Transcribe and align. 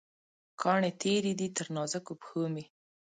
کاڼې 0.61 0.91
تېره 1.01 1.31
دي، 1.39 1.47
تر 1.57 1.65
نازکو 1.75 2.13
پښومې 2.21 2.63